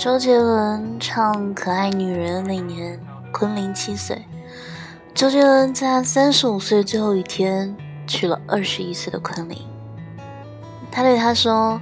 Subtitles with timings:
[0.00, 2.98] 周杰伦唱《可爱女人》那年，
[3.30, 4.24] 昆凌七岁。
[5.12, 9.58] 周杰伦在三十五岁最后一天娶了二十一岁的昆凌。
[10.90, 11.78] 他对她说：“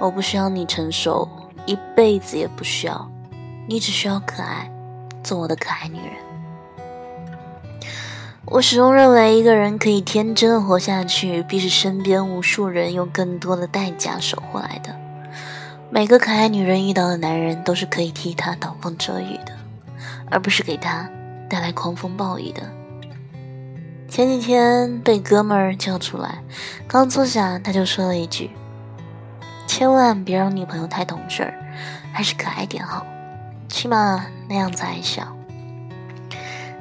[0.00, 1.28] 我不需要你成熟，
[1.64, 3.08] 一辈子也不需要，
[3.68, 4.68] 你只需要可爱，
[5.22, 6.16] 做我的可爱女人。”
[8.46, 14.92] 我始终认为，一个人可以天真的活下去，必是身边无数人用更多的代价守护来的。
[15.92, 19.52] 每个可爱女人遇到的男人，都是可以替她挡风遮雨的，
[20.30, 21.10] 而不是给她
[21.48, 22.62] 带来狂风暴雨的。
[24.08, 26.38] 前几天被哥们儿叫出来，
[26.86, 28.50] 刚坐下他就说了一句
[29.66, 31.54] ：“千万别让女朋友太懂事儿，
[32.12, 33.04] 还是可爱点好，
[33.68, 35.26] 起码那样子还小。”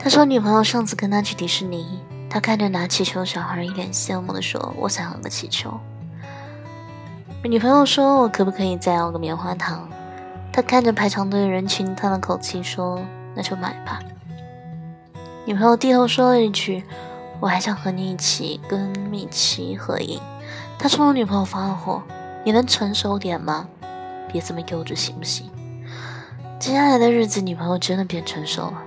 [0.00, 5.78] 他说女朋友上次跟他去迪士尼，他看着拿气球小孩，一脸羡慕的说：“我想要个气球。”
[7.46, 9.86] 女朋友说：“我可不可以再要个棉花糖？”
[10.50, 12.98] 他看着排长队的人群，叹了口气说
[13.36, 14.00] ：“那就买吧。”
[15.44, 16.82] 女朋友低头说了一句
[17.40, 20.18] ：“我还想和你一起跟米奇合影。”
[20.78, 22.02] 他冲着女朋友发了火
[22.44, 23.68] ：“你能成熟点吗？
[24.32, 25.50] 别这么幼稚行不行？”
[26.58, 28.82] 接下来的日子，女朋友真的变成熟了，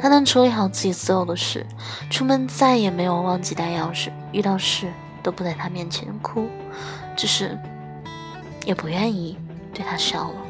[0.00, 1.64] 她能处理好自己所有的事，
[2.10, 6.48] 出门再也没有忘记带钥匙，遇到事都不在他面前哭。
[7.18, 7.58] 只是，
[8.64, 9.36] 也不愿意
[9.74, 10.47] 对他笑了。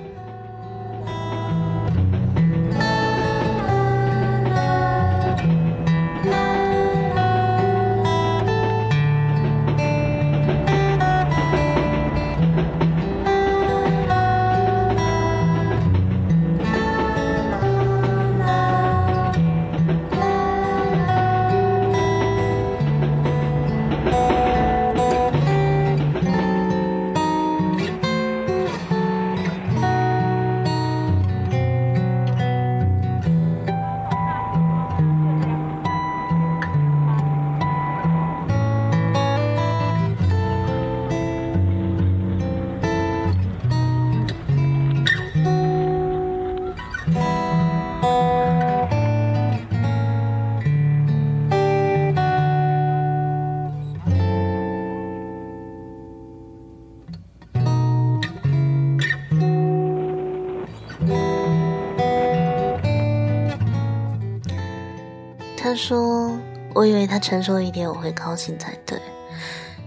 [65.78, 66.36] 说
[66.74, 69.00] ：“我以为他成熟一点，我会高兴才对。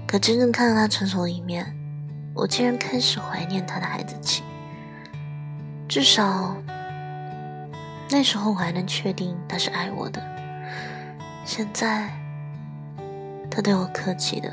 [0.07, 1.65] 可真正看到他成熟的一面，
[2.33, 4.41] 我竟然开始怀念他的孩子气。
[5.89, 6.55] 至少
[8.09, 10.21] 那时候我还能确定他是爱我的。
[11.43, 12.09] 现在，
[13.49, 14.49] 他对我客气的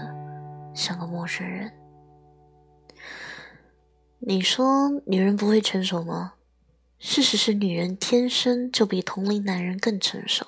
[0.75, 1.72] 像个陌生人。
[4.19, 6.34] 你说女人不会成熟吗？
[6.99, 10.44] 事实是，女人天生就比同龄男人更成熟。”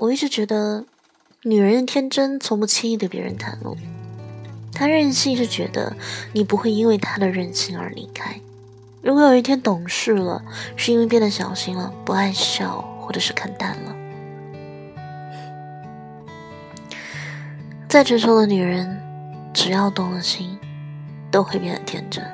[0.00, 0.86] 我一直觉得，
[1.42, 3.76] 女人的天真从不轻易对别人袒露。
[4.72, 5.94] 她任性是觉得
[6.32, 8.40] 你不会因为她的任性而离开。
[9.02, 10.42] 如果有一天懂事了，
[10.74, 13.94] 是因为变得小心了，不爱笑，或者是看淡了。
[17.86, 18.98] 再成熟的女人，
[19.52, 20.58] 只要动了心，
[21.30, 22.24] 都会变得天真。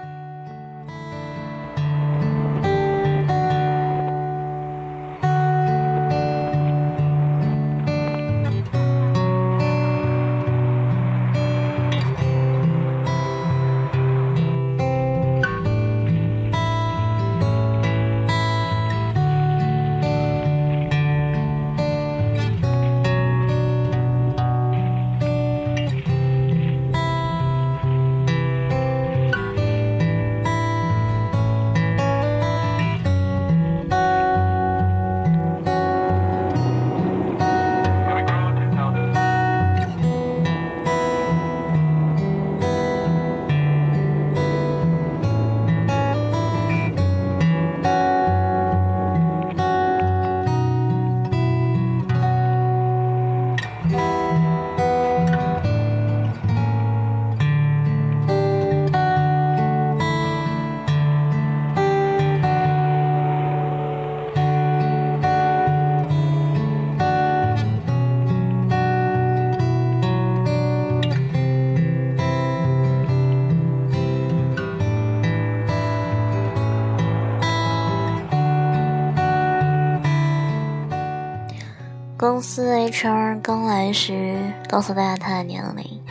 [82.37, 86.03] 公司 HR 刚来时，告诉大家他的年龄，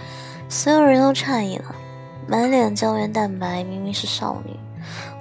[0.49, 1.65] 所有人都诧异了，
[2.27, 4.59] 满脸胶原蛋白，明明是少女。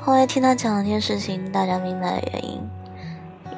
[0.00, 2.58] 后来听她讲了件事情，大家明白了原因。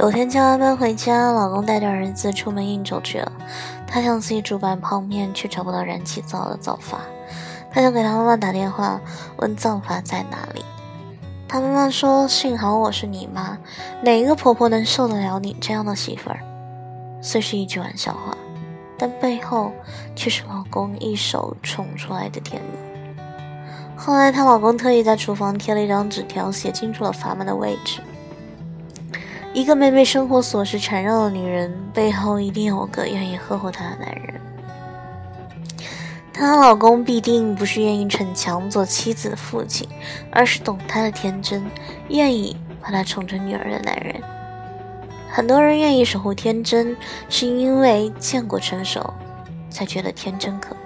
[0.01, 3.31] 有天加完班回家，老公带着儿子出门应酬去了。
[3.87, 6.99] 她想自己煮碗泡面，却找不到燃气灶的灶法。
[7.71, 9.01] 她想给她妈妈打电话，
[9.37, 10.65] 问灶法在哪里。
[11.47, 13.57] 她妈妈说：“幸好我是你妈，
[14.03, 16.41] 哪个婆婆能受得了你这样的媳妇儿？”
[17.27, 18.39] 虽是一句玩笑话，
[18.97, 19.73] 但背后
[20.15, 22.79] 却是老公一手宠出来的甜蜜。
[23.97, 28.01] 后来，她老公特意在厨房贴了一张纸条，写清楚了阀门的位置。
[29.53, 34.41] 一个没被生活琐事缠绕的女人，背后一定有个愿意呵护她的男人。
[36.33, 39.89] 她老公必定不是愿意逞强做妻子的父亲，
[40.31, 41.69] 而是懂她的天真，
[42.09, 44.23] 愿意把她宠成女儿的男人。
[45.31, 46.97] 很多人愿意守护天真，
[47.29, 49.13] 是因为见过成熟，
[49.69, 50.86] 才觉得天真可贵。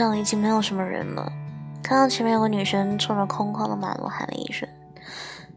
[0.00, 1.30] 上已经没有什么人了。
[1.82, 4.66] 看到前面有个女生冲着空旷的马路喊了一声，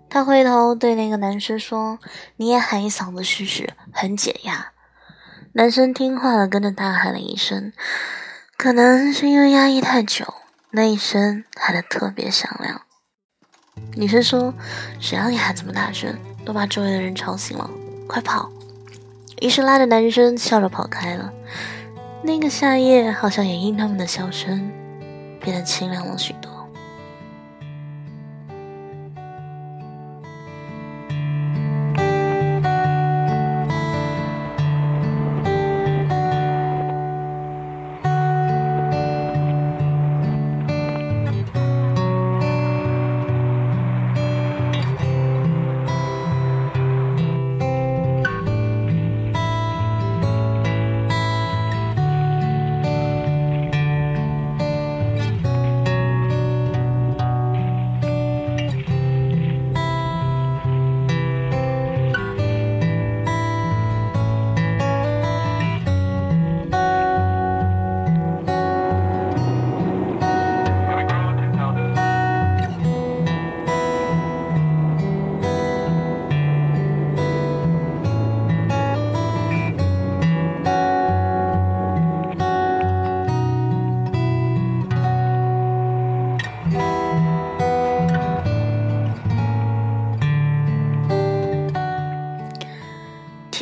[0.09, 1.97] 他回头对那个男生说
[2.35, 4.73] ：“你也喊一嗓子试试，很解压。”
[5.55, 7.71] 男生听话的跟着大喊了一声，
[8.57, 10.33] 可能是因为压抑太久，
[10.71, 12.81] 那一声喊得特别响亮。
[13.95, 14.53] 女生说
[14.99, 17.69] ：“谁让你喊这么大声，都把周围的人吵醒了，
[18.07, 18.51] 快跑！”
[19.41, 21.31] 于是拉着男生笑着跑开了。
[22.25, 24.71] 那个夏夜，好像也因他们的笑声
[25.41, 26.52] 变得清凉了许多。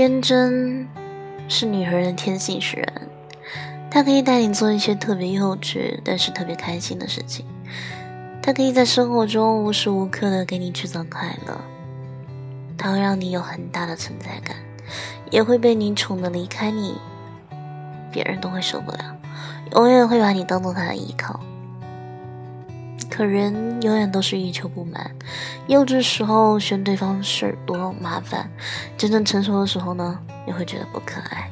[0.02, 0.88] 天真
[1.48, 3.08] 是女人的天性使然，
[3.92, 7.46] 她可以带你做一些特别幼稚但是特别开心的事情，
[8.42, 11.56] 她可以在生活中无时无刻的给你制造快乐，
[12.80, 14.56] 她会让你有很大的存在感，
[15.30, 16.96] 也会被你宠的离开你，
[18.12, 19.16] 别人都会受不了，
[19.74, 21.40] 永远会把你当做他的依靠。
[23.12, 25.12] 可人永远都是欲求不满，
[25.68, 28.50] 幼稚时候嫌对方事儿多麻烦，
[28.98, 31.52] 真正成熟的时候呢，又会觉得不可爱。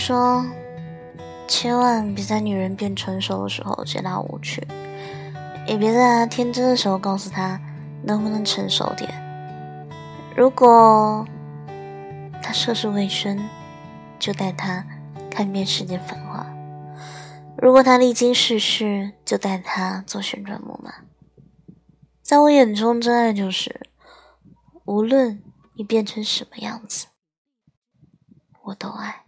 [0.00, 0.42] 说，
[1.46, 4.66] 千万别在女人变成熟的时候接她无趣，
[5.66, 7.60] 也别在她天真的时候告诉她
[8.02, 9.12] 能不能成熟点。
[10.34, 11.24] 如果
[12.42, 13.38] 她涉世未深，
[14.18, 14.82] 就带她
[15.30, 16.46] 看遍世间繁华；
[17.58, 20.94] 如果她历经世事，就带她坐旋转木马。
[22.22, 23.90] 在我眼中，真爱就是，
[24.86, 25.42] 无论
[25.74, 27.08] 你变成什么样子，
[28.64, 29.24] 我都爱。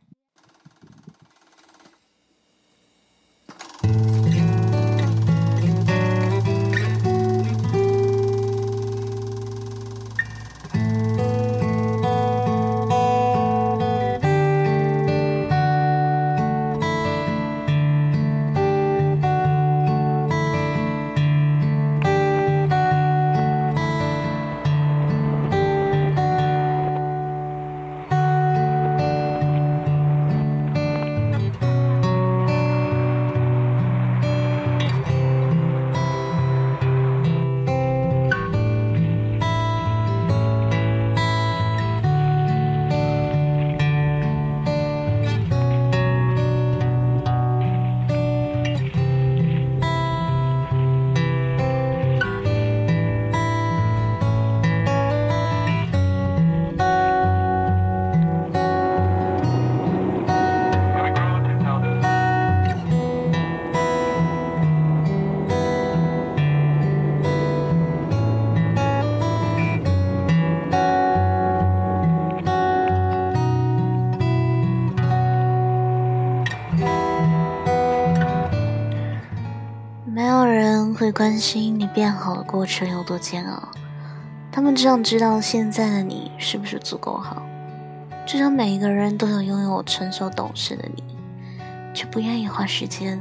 [81.43, 83.69] 心你变好的过程有多煎熬，
[84.53, 87.43] 他们只想知道现在的你是不是足够好。
[88.25, 91.03] 就像每一个人都想拥有成熟懂事的你，
[91.93, 93.21] 却不愿意花时间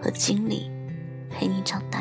[0.00, 0.70] 和精力
[1.28, 1.95] 陪你长大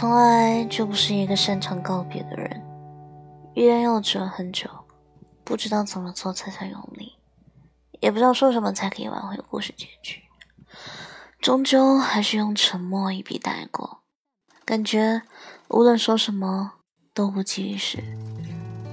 [0.00, 2.62] 从来就不是一个擅长告别的人，
[3.54, 4.66] 欲言又止了很久，
[5.44, 7.18] 不知道怎么做才算用力，
[8.00, 10.22] 也不知道说什么才可以挽回故事结局，
[11.38, 14.00] 终究还是用沉默一笔带过。
[14.64, 15.20] 感觉
[15.68, 16.72] 无论说什么
[17.12, 18.02] 都无济于事，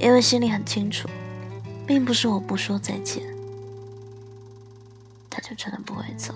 [0.01, 1.07] 因为心里很清楚，
[1.87, 3.23] 并不是我不说再见，
[5.29, 6.33] 他就真的不会走。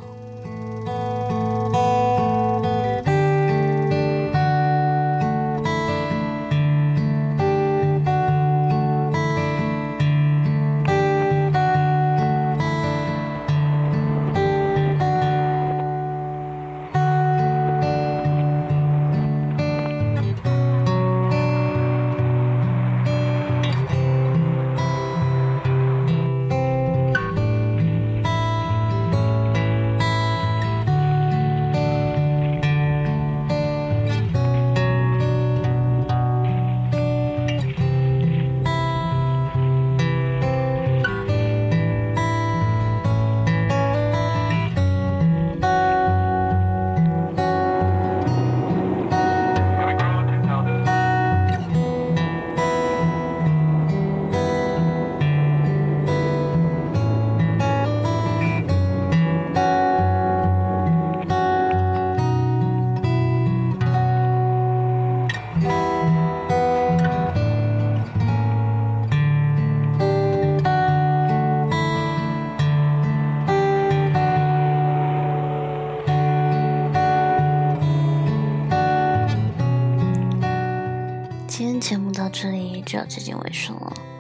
[82.42, 84.11] 这里就要接近尾声了。